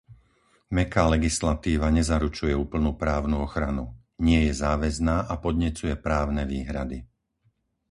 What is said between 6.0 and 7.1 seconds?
právne výhrady.